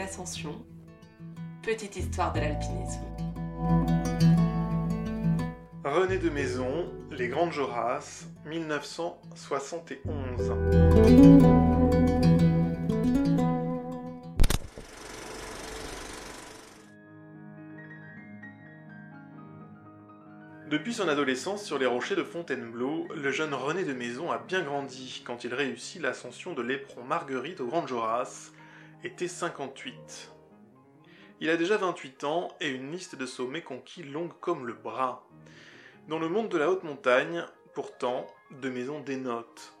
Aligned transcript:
ascension. 0.00 0.64
Petite 1.62 1.96
histoire 1.96 2.32
de 2.32 2.40
l'alpinisme. 2.40 3.02
René 5.84 6.18
de 6.18 6.30
Maison, 6.30 6.90
Les 7.10 7.28
Grandes 7.28 7.52
Jorasses, 7.52 8.26
1971. 8.46 10.52
Depuis 20.70 20.94
son 20.94 21.08
adolescence 21.08 21.62
sur 21.62 21.78
les 21.78 21.86
rochers 21.86 22.16
de 22.16 22.24
Fontainebleau, 22.24 23.06
le 23.14 23.30
jeune 23.30 23.54
René 23.54 23.84
de 23.84 23.92
Maison 23.92 24.32
a 24.32 24.38
bien 24.38 24.62
grandi 24.62 25.22
quand 25.24 25.44
il 25.44 25.54
réussit 25.54 26.02
l'ascension 26.02 26.54
de 26.54 26.62
l'éperon 26.62 27.04
Marguerite 27.04 27.60
aux 27.60 27.66
Grandes 27.66 27.86
Jorasses, 27.86 28.52
été 29.04 29.28
58. 29.28 30.32
Il 31.40 31.50
a 31.50 31.58
déjà 31.58 31.76
28 31.76 32.24
ans 32.24 32.48
et 32.60 32.68
une 32.68 32.90
liste 32.90 33.16
de 33.16 33.26
sommets 33.26 33.60
conquis 33.60 34.02
longue 34.02 34.32
comme 34.40 34.66
le 34.66 34.72
bras. 34.72 35.26
Dans 36.08 36.18
le 36.18 36.30
monde 36.30 36.48
de 36.48 36.56
la 36.56 36.70
haute 36.70 36.84
montagne, 36.84 37.44
pourtant, 37.74 38.26
de 38.62 38.70
Maison 38.70 39.00
dénote. 39.00 39.74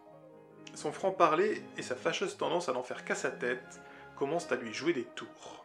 Son 0.74 0.92
franc-parler 0.92 1.62
et 1.78 1.82
sa 1.82 1.96
fâcheuse 1.96 2.36
tendance 2.36 2.68
à 2.68 2.74
n'en 2.74 2.82
faire 2.82 3.04
qu'à 3.04 3.14
sa 3.14 3.30
tête 3.30 3.80
commencent 4.14 4.52
à 4.52 4.56
lui 4.56 4.74
jouer 4.74 4.92
des 4.92 5.04
tours. 5.04 5.64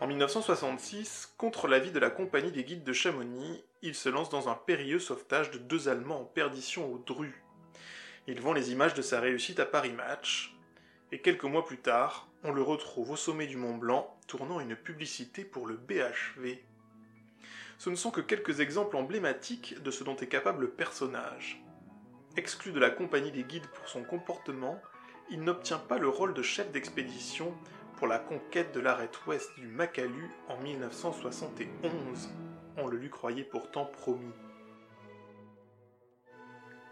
En 0.00 0.06
1966, 0.06 1.32
contre 1.38 1.68
l'avis 1.68 1.90
de 1.90 2.00
la 2.00 2.10
compagnie 2.10 2.52
des 2.52 2.64
guides 2.64 2.84
de 2.84 2.92
Chamonix, 2.92 3.64
il 3.80 3.94
se 3.94 4.10
lance 4.10 4.28
dans 4.28 4.50
un 4.50 4.54
périlleux 4.54 4.98
sauvetage 4.98 5.52
de 5.52 5.58
deux 5.58 5.88
Allemands 5.88 6.20
en 6.20 6.24
perdition 6.24 6.92
au 6.92 6.98
Dru. 6.98 7.42
Il 8.26 8.40
vend 8.40 8.52
les 8.52 8.72
images 8.72 8.94
de 8.94 9.02
sa 9.02 9.20
réussite 9.20 9.58
à 9.58 9.66
Paris 9.66 9.92
Match, 9.92 10.54
et 11.12 11.18
quelques 11.18 11.44
mois 11.44 11.64
plus 11.64 11.78
tard, 11.78 12.26
on 12.42 12.52
le 12.52 12.62
retrouve 12.62 13.10
au 13.10 13.16
sommet 13.16 13.46
du 13.46 13.58
Mont 13.58 13.76
Blanc, 13.76 14.16
tournant 14.26 14.60
une 14.60 14.74
publicité 14.74 15.44
pour 15.44 15.66
le 15.66 15.76
BHV. 15.76 16.58
Ce 17.76 17.90
ne 17.90 17.96
sont 17.96 18.10
que 18.10 18.22
quelques 18.22 18.60
exemples 18.60 18.96
emblématiques 18.96 19.80
de 19.82 19.90
ce 19.90 20.04
dont 20.04 20.16
est 20.16 20.26
capable 20.26 20.62
le 20.62 20.70
personnage. 20.70 21.62
Exclu 22.36 22.72
de 22.72 22.80
la 22.80 22.88
compagnie 22.88 23.30
des 23.30 23.44
guides 23.44 23.66
pour 23.66 23.88
son 23.88 24.02
comportement, 24.04 24.80
il 25.30 25.42
n'obtient 25.42 25.78
pas 25.78 25.98
le 25.98 26.08
rôle 26.08 26.32
de 26.32 26.42
chef 26.42 26.72
d'expédition 26.72 27.54
pour 27.98 28.06
la 28.06 28.18
conquête 28.18 28.74
de 28.74 28.80
l'arête 28.80 29.26
ouest 29.26 29.54
du 29.58 29.66
Makalu 29.66 30.30
en 30.48 30.56
1971. 30.62 32.30
On 32.78 32.86
le 32.86 32.96
lui 32.96 33.10
croyait 33.10 33.44
pourtant 33.44 33.84
promis. 33.84 34.32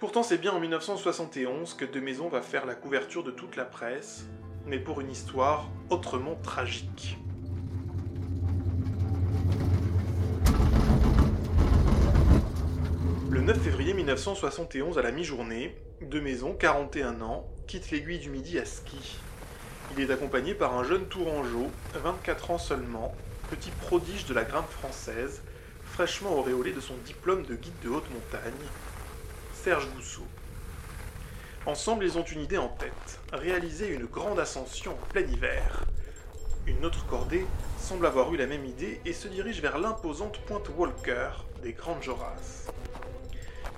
Pourtant, 0.00 0.22
c'est 0.22 0.38
bien 0.38 0.52
en 0.52 0.60
1971 0.60 1.74
que 1.74 1.84
De 1.84 2.00
Maison 2.00 2.30
va 2.30 2.40
faire 2.40 2.64
la 2.64 2.74
couverture 2.74 3.22
de 3.22 3.30
toute 3.30 3.56
la 3.56 3.66
presse, 3.66 4.24
mais 4.64 4.78
pour 4.78 5.02
une 5.02 5.10
histoire 5.10 5.68
autrement 5.90 6.36
tragique. 6.36 7.18
Le 13.28 13.42
9 13.42 13.60
février 13.60 13.92
1971 13.92 14.96
à 14.96 15.02
la 15.02 15.12
mi-journée, 15.12 15.76
De 16.00 16.18
Maison, 16.18 16.54
41 16.58 17.20
ans, 17.20 17.46
quitte 17.66 17.90
l'aiguille 17.90 18.20
du 18.20 18.30
Midi 18.30 18.58
à 18.58 18.64
ski. 18.64 19.18
Il 19.94 20.02
est 20.02 20.10
accompagné 20.10 20.54
par 20.54 20.78
un 20.78 20.84
jeune 20.84 21.04
Tourangeau, 21.08 21.70
24 22.02 22.52
ans 22.52 22.58
seulement, 22.58 23.14
petit 23.50 23.70
prodige 23.70 24.24
de 24.24 24.32
la 24.32 24.44
grimpe 24.44 24.70
française, 24.70 25.42
fraîchement 25.84 26.38
auréolé 26.38 26.72
de 26.72 26.80
son 26.80 26.94
diplôme 27.04 27.44
de 27.44 27.54
guide 27.54 27.78
de 27.84 27.90
haute 27.90 28.10
montagne, 28.14 28.54
Serge 29.62 29.88
Gousseau. 29.94 30.26
Ensemble, 31.66 32.04
ils 32.04 32.16
ont 32.16 32.24
une 32.24 32.40
idée 32.40 32.56
en 32.56 32.68
tête, 32.68 33.20
réaliser 33.30 33.88
une 33.88 34.06
grande 34.06 34.38
ascension 34.38 34.92
en 34.92 35.06
plein 35.12 35.20
hiver. 35.20 35.84
Une 36.66 36.82
autre 36.86 37.06
cordée 37.06 37.46
semble 37.78 38.06
avoir 38.06 38.32
eu 38.32 38.38
la 38.38 38.46
même 38.46 38.64
idée 38.64 39.02
et 39.04 39.12
se 39.12 39.28
dirige 39.28 39.60
vers 39.60 39.76
l'imposante 39.76 40.38
pointe 40.46 40.70
Walker 40.78 41.28
des 41.62 41.74
Grandes 41.74 42.02
Jorasses. 42.02 42.68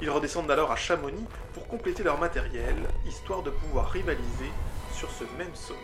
Ils 0.01 0.11
redescendent 0.11 0.53
alors 0.53 0.71
à 0.71 0.77
Chamonix 0.77 1.27
pour 1.53 1.67
compléter 1.67 2.05
leur 2.05 2.21
matériel, 2.21 2.77
histoire 3.05 3.43
de 3.43 3.51
pouvoir 3.51 3.91
rivaliser 3.91 4.53
sur 4.95 5.11
ce 5.11 5.25
même 5.37 5.55
sommet. 5.57 5.81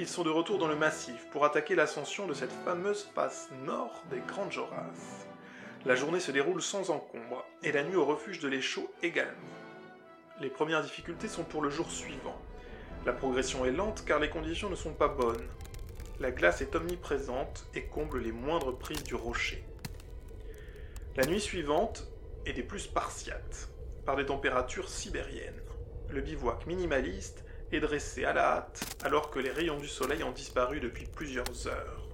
Ils 0.00 0.08
sont 0.08 0.24
de 0.24 0.30
retour 0.30 0.56
dans 0.56 0.66
le 0.66 0.76
massif 0.76 1.26
pour 1.30 1.44
attaquer 1.44 1.74
l'ascension 1.74 2.26
de 2.26 2.32
cette 2.32 2.52
fameuse 2.64 3.02
face 3.14 3.50
nord 3.66 4.02
des 4.10 4.20
Grandes 4.26 4.50
Jorasses. 4.50 5.26
La 5.84 5.94
journée 5.94 6.20
se 6.20 6.32
déroule 6.32 6.62
sans 6.62 6.88
encombre 6.88 7.44
et 7.62 7.70
la 7.70 7.84
nuit 7.84 7.96
au 7.96 8.06
refuge 8.06 8.40
de 8.40 8.48
l'Échaud 8.48 8.90
également. 9.02 9.30
Les 10.40 10.48
premières 10.48 10.82
difficultés 10.82 11.28
sont 11.28 11.44
pour 11.44 11.60
le 11.60 11.68
jour 11.68 11.90
suivant. 11.90 12.40
La 13.04 13.12
progression 13.12 13.66
est 13.66 13.72
lente 13.72 14.02
car 14.06 14.20
les 14.20 14.30
conditions 14.30 14.70
ne 14.70 14.74
sont 14.74 14.94
pas 14.94 15.08
bonnes. 15.08 15.46
La 16.18 16.30
glace 16.30 16.62
est 16.62 16.74
omniprésente 16.74 17.66
et 17.74 17.84
comble 17.84 18.20
les 18.20 18.32
moindres 18.32 18.78
prises 18.78 19.04
du 19.04 19.14
rocher. 19.14 19.62
La 21.16 21.26
nuit 21.26 21.42
suivante 21.42 22.08
est 22.46 22.54
des 22.54 22.62
plus 22.62 22.80
spartiates, 22.80 23.68
par 24.06 24.16
des 24.16 24.24
températures 24.24 24.88
sibériennes. 24.88 25.60
Le 26.08 26.22
bivouac 26.22 26.66
minimaliste 26.66 27.44
est 27.70 27.80
dressé 27.80 28.24
à 28.24 28.32
la 28.32 28.56
hâte 28.56 28.89
alors 29.02 29.30
que 29.30 29.38
les 29.38 29.50
rayons 29.50 29.78
du 29.78 29.88
soleil 29.88 30.22
ont 30.22 30.32
disparu 30.32 30.80
depuis 30.80 31.06
plusieurs 31.06 31.66
heures. 31.66 32.08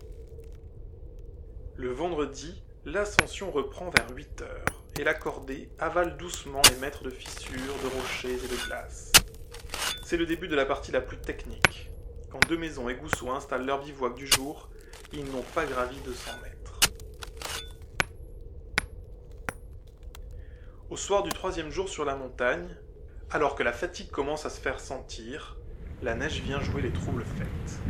Le 1.76 1.90
vendredi, 1.90 2.62
l'ascension 2.84 3.50
reprend 3.50 3.90
vers 3.90 4.14
8 4.14 4.42
heures 4.42 4.84
et 4.98 5.04
la 5.04 5.14
cordée 5.14 5.68
avale 5.78 6.16
doucement 6.16 6.62
les 6.70 6.76
mètres 6.76 7.02
de 7.02 7.10
fissures, 7.10 7.74
de 7.82 7.88
rochers 7.88 8.44
et 8.44 8.48
de 8.48 8.66
glace. 8.66 9.12
C'est 10.04 10.16
le 10.16 10.26
début 10.26 10.48
de 10.48 10.54
la 10.54 10.64
partie 10.64 10.92
la 10.92 11.00
plus 11.00 11.18
technique. 11.18 11.90
Quand 12.30 12.40
deux 12.48 12.56
maisons 12.56 12.88
et 12.88 12.94
Gousseau 12.94 13.30
installent 13.30 13.66
leur 13.66 13.82
bivouac 13.82 14.14
du 14.14 14.26
jour, 14.26 14.68
ils 15.12 15.24
n'ont 15.24 15.44
pas 15.54 15.66
gravi 15.66 15.96
200 16.04 16.30
mètres. 16.42 16.80
Au 20.88 20.96
soir 20.96 21.24
du 21.24 21.30
troisième 21.30 21.70
jour 21.70 21.88
sur 21.88 22.04
la 22.04 22.14
montagne, 22.14 22.68
alors 23.30 23.56
que 23.56 23.64
la 23.64 23.72
fatigue 23.72 24.10
commence 24.10 24.46
à 24.46 24.50
se 24.50 24.60
faire 24.60 24.78
sentir, 24.78 25.56
la 26.02 26.14
neige 26.14 26.42
vient 26.42 26.60
jouer 26.60 26.82
les 26.82 26.92
troubles 26.92 27.24
fêtes. 27.24 27.80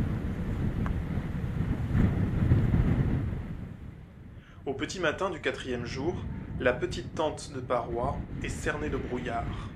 Au 4.65 4.73
petit 4.73 4.99
matin 4.99 5.29
du 5.29 5.41
quatrième 5.41 5.85
jour, 5.85 6.15
la 6.59 6.73
petite 6.73 7.15
tente 7.15 7.51
de 7.53 7.59
parois 7.59 8.17
est 8.43 8.49
cernée 8.49 8.89
de 8.89 8.97
brouillard. 8.97 9.69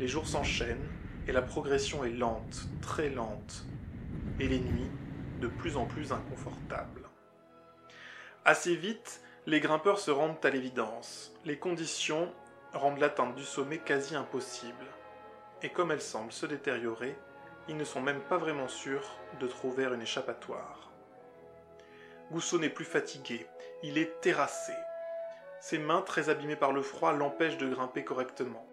Les 0.00 0.08
jours 0.08 0.26
s'enchaînent, 0.26 0.88
et 1.26 1.32
la 1.32 1.42
progression 1.42 2.04
est 2.04 2.10
lente, 2.10 2.68
très 2.80 3.10
lente, 3.10 3.66
et 4.40 4.48
les 4.48 4.60
nuits 4.60 4.90
de 5.40 5.46
plus 5.46 5.76
en 5.76 5.84
plus 5.84 6.12
inconfortables. 6.12 7.02
Assez 8.44 8.74
vite, 8.74 9.20
les 9.46 9.60
grimpeurs 9.60 9.98
se 9.98 10.10
rendent 10.10 10.42
à 10.42 10.50
l'évidence. 10.50 11.32
Les 11.44 11.58
conditions 11.58 12.32
rendent 12.72 12.98
l'atteinte 12.98 13.34
du 13.34 13.44
sommet 13.44 13.78
quasi 13.78 14.16
impossible. 14.16 14.86
Et 15.62 15.68
comme 15.68 15.90
elles 15.90 16.00
semblent 16.00 16.32
se 16.32 16.46
détériorer, 16.46 17.16
ils 17.68 17.76
ne 17.76 17.84
sont 17.84 18.00
même 18.00 18.20
pas 18.20 18.38
vraiment 18.38 18.68
sûrs 18.68 19.16
de 19.40 19.46
trouver 19.46 19.84
une 19.84 20.02
échappatoire. 20.02 20.90
Gousseau 22.30 22.58
n'est 22.58 22.68
plus 22.68 22.84
fatigué, 22.84 23.46
il 23.82 23.98
est 23.98 24.20
terrassé. 24.20 24.72
Ses 25.60 25.78
mains, 25.78 26.02
très 26.02 26.28
abîmées 26.28 26.56
par 26.56 26.72
le 26.72 26.82
froid, 26.82 27.12
l'empêchent 27.12 27.58
de 27.58 27.68
grimper 27.68 28.04
correctement. 28.04 28.66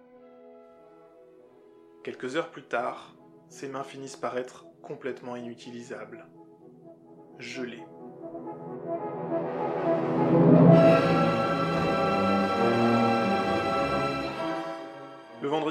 Quelques 2.03 2.35
heures 2.35 2.51
plus 2.51 2.63
tard, 2.63 3.15
ses 3.49 3.67
mains 3.67 3.83
finissent 3.83 4.17
par 4.17 4.37
être 4.37 4.65
complètement 4.81 5.35
inutilisables, 5.35 6.27
gelées. 7.39 7.83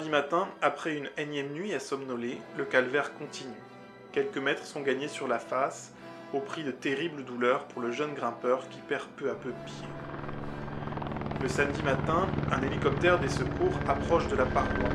Vendredi 0.04 0.10
matin, 0.10 0.48
après 0.60 0.96
une 0.96 1.08
énième 1.16 1.52
nuit 1.52 1.72
à 1.72 1.80
somnoler, 1.80 2.38
le 2.58 2.64
calvaire 2.64 3.14
continue. 3.14 3.52
Quelques 4.12 4.38
mètres 4.38 4.66
sont 4.66 4.82
gagnés 4.82 5.08
sur 5.08 5.28
la 5.28 5.38
face, 5.38 5.92
au 6.34 6.40
prix 6.40 6.62
de 6.62 6.70
terribles 6.70 7.24
douleurs 7.24 7.66
pour 7.68 7.80
le 7.80 7.90
jeune 7.90 8.12
grimpeur 8.12 8.68
qui 8.68 8.80
perd 8.80 9.06
peu 9.16 9.30
à 9.30 9.34
peu 9.34 9.50
pied. 9.64 9.86
Le 11.40 11.48
samedi 11.48 11.82
matin, 11.82 12.26
un 12.50 12.62
hélicoptère 12.62 13.18
des 13.18 13.28
secours 13.28 13.72
approche 13.88 14.28
de 14.28 14.36
la 14.36 14.44
paroi. 14.46 14.88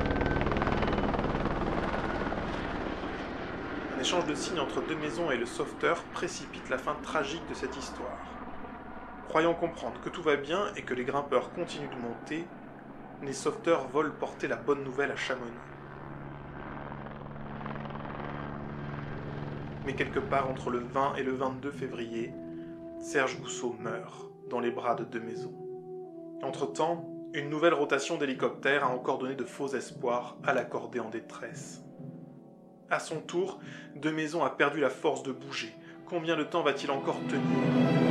Un 3.97 4.01
échange 4.01 4.25
de 4.25 4.35
signes 4.35 4.59
entre 4.59 4.81
deux 4.81 4.97
maisons 4.97 5.31
et 5.31 5.37
le 5.37 5.45
sauveteur 5.45 6.03
précipite 6.13 6.69
la 6.69 6.77
fin 6.77 6.95
tragique 7.01 7.47
de 7.49 7.55
cette 7.55 7.75
histoire. 7.77 8.17
Croyant 9.27 9.53
comprendre 9.53 9.99
que 10.01 10.09
tout 10.09 10.23
va 10.23 10.35
bien 10.35 10.67
et 10.75 10.83
que 10.83 10.93
les 10.93 11.03
grimpeurs 11.03 11.51
continuent 11.53 11.89
de 11.89 12.01
monter, 12.01 12.45
les 13.23 13.33
sauveteurs 13.33 13.87
volent 13.89 14.13
porter 14.19 14.47
la 14.47 14.55
bonne 14.55 14.83
nouvelle 14.83 15.11
à 15.11 15.15
Chamonix. 15.15 15.51
mais 19.89 19.95
quelque 19.95 20.19
part 20.19 20.47
entre 20.47 20.69
le 20.69 20.77
20 20.77 21.15
et 21.15 21.23
le 21.23 21.31
22 21.31 21.71
février, 21.71 22.31
Serge 22.99 23.39
Gousseau 23.39 23.75
meurt 23.79 24.29
dans 24.47 24.59
les 24.59 24.69
bras 24.69 24.93
de 24.93 25.03
deux 25.03 25.19
maisons. 25.19 25.55
Entre-temps, 26.43 27.09
une 27.33 27.49
nouvelle 27.49 27.73
rotation 27.73 28.17
d'hélicoptères 28.17 28.83
a 28.83 28.89
encore 28.89 29.17
donné 29.17 29.33
de 29.33 29.45
faux 29.45 29.69
espoirs 29.69 30.37
à 30.45 30.53
l'accordé 30.53 30.99
en 30.99 31.09
détresse. 31.09 31.83
À 32.91 32.99
son 32.99 33.19
tour, 33.19 33.59
deux 33.95 34.11
maisons 34.11 34.43
a 34.43 34.51
perdu 34.51 34.79
la 34.79 34.91
force 34.91 35.23
de 35.23 35.31
bouger. 35.31 35.73
Combien 36.05 36.37
de 36.37 36.43
temps 36.43 36.61
va-t-il 36.61 36.91
encore 36.91 37.19
tenir? 37.27 38.08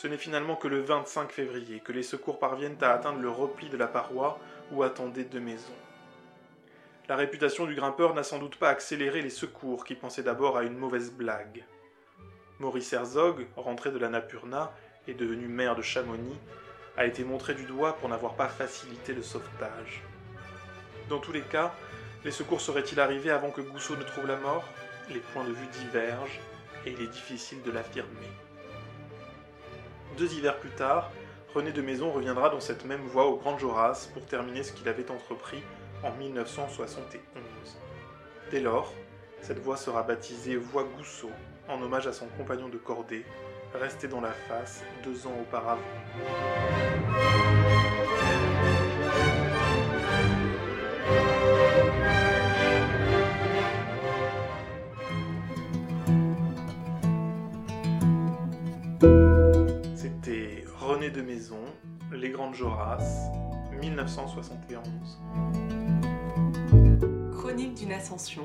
Ce 0.00 0.08
n'est 0.08 0.16
finalement 0.16 0.56
que 0.56 0.66
le 0.66 0.80
25 0.80 1.30
février 1.30 1.80
que 1.80 1.92
les 1.92 2.02
secours 2.02 2.38
parviennent 2.38 2.78
à 2.80 2.92
atteindre 2.92 3.18
le 3.18 3.28
repli 3.28 3.68
de 3.68 3.76
la 3.76 3.86
paroi 3.86 4.38
où 4.72 4.82
attendaient 4.82 5.24
deux 5.24 5.40
maisons. 5.40 5.76
La 7.06 7.16
réputation 7.16 7.66
du 7.66 7.74
grimpeur 7.74 8.14
n'a 8.14 8.22
sans 8.22 8.38
doute 8.38 8.56
pas 8.56 8.70
accéléré 8.70 9.20
les 9.20 9.28
secours 9.28 9.84
qui 9.84 9.94
pensaient 9.94 10.22
d'abord 10.22 10.56
à 10.56 10.62
une 10.62 10.78
mauvaise 10.78 11.12
blague. 11.12 11.66
Maurice 12.60 12.94
Herzog, 12.94 13.46
rentré 13.56 13.90
de 13.90 13.98
la 13.98 14.08
Napurna 14.08 14.72
et 15.06 15.12
devenu 15.12 15.48
maire 15.48 15.76
de 15.76 15.82
Chamonix, 15.82 16.38
a 16.96 17.04
été 17.04 17.22
montré 17.22 17.52
du 17.52 17.64
doigt 17.64 17.96
pour 17.96 18.08
n'avoir 18.08 18.36
pas 18.36 18.48
facilité 18.48 19.12
le 19.12 19.22
sauvetage. 19.22 20.02
Dans 21.10 21.18
tous 21.18 21.32
les 21.32 21.42
cas, 21.42 21.74
les 22.24 22.30
secours 22.30 22.62
seraient-ils 22.62 23.00
arrivés 23.00 23.32
avant 23.32 23.50
que 23.50 23.60
Gousseau 23.60 23.96
ne 23.96 24.04
trouve 24.04 24.28
la 24.28 24.36
mort? 24.36 24.64
Les 25.10 25.20
points 25.20 25.44
de 25.44 25.52
vue 25.52 25.68
divergent 25.84 26.40
et 26.86 26.92
il 26.92 27.02
est 27.02 27.12
difficile 27.12 27.62
de 27.64 27.70
l'affirmer. 27.70 28.30
Deux 30.20 30.34
hivers 30.34 30.58
plus 30.58 30.68
tard, 30.68 31.10
René 31.54 31.72
de 31.72 31.80
Maison 31.80 32.12
reviendra 32.12 32.50
dans 32.50 32.60
cette 32.60 32.84
même 32.84 33.00
voie 33.06 33.24
au 33.24 33.36
Grand 33.36 33.56
Joras 33.56 34.10
pour 34.12 34.26
terminer 34.26 34.62
ce 34.62 34.70
qu'il 34.70 34.86
avait 34.86 35.10
entrepris 35.10 35.62
en 36.02 36.12
1971. 36.12 37.22
Dès 38.50 38.60
lors, 38.60 38.92
cette 39.40 39.60
voie 39.60 39.78
sera 39.78 40.02
baptisée 40.02 40.56
Voie 40.56 40.84
Gousseau, 40.84 41.30
en 41.68 41.80
hommage 41.80 42.06
à 42.06 42.12
son 42.12 42.26
compagnon 42.36 42.68
de 42.68 42.76
cordée, 42.76 43.24
resté 43.72 44.08
dans 44.08 44.20
la 44.20 44.32
face 44.32 44.84
deux 45.02 45.26
ans 45.26 45.38
auparavant. 45.40 45.80
Les 62.50 62.56
Grandes 62.56 62.70
Joras, 62.70 63.30
1971. 63.80 65.20
Chronique 67.32 67.74
d'une 67.74 67.92
ascension, 67.92 68.42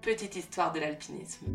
petite 0.00 0.36
histoire 0.36 0.72
de 0.72 0.80
l'alpinisme. 0.80 1.46